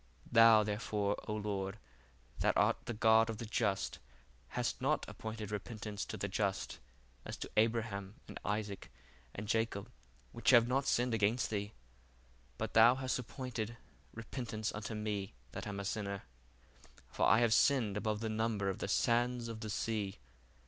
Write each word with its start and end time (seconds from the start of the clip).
Thou 0.31 0.63
therefore, 0.63 1.15
O 1.27 1.35
Lord, 1.35 1.77
that 2.39 2.57
art 2.57 2.77
the 2.85 2.93
God 2.95 3.29
of 3.29 3.37
the 3.37 3.45
just, 3.45 3.99
hast 4.47 4.81
not 4.81 5.05
appointed 5.07 5.51
repentance 5.51 6.05
to 6.05 6.17
the 6.17 6.27
just, 6.27 6.79
as 7.23 7.37
to 7.37 7.51
Abraham, 7.55 8.15
and 8.27 8.39
Isaac, 8.43 8.89
and 9.35 9.47
Jacob, 9.47 9.91
which 10.31 10.49
have 10.49 10.67
not 10.67 10.87
sinned 10.87 11.13
against 11.13 11.51
thee; 11.51 11.73
but 12.57 12.73
thou 12.73 12.95
hast 12.95 13.19
appointed 13.19 13.77
repentance 14.11 14.73
unto 14.73 14.95
me 14.95 15.35
that 15.51 15.67
am 15.67 15.79
a 15.79 15.85
sinner: 15.85 16.23
for 17.07 17.27
I 17.29 17.41
have 17.41 17.53
sinned 17.53 17.95
above 17.95 18.21
the 18.21 18.27
number 18.29 18.69
of 18.71 18.79
the 18.79 18.87
sands 18.87 19.47
of 19.47 19.59
the 19.59 19.69
sea. 19.69 20.17